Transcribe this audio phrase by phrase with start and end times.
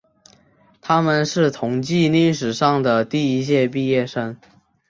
[0.81, 4.35] 他们是同济历史上的第一届毕业生。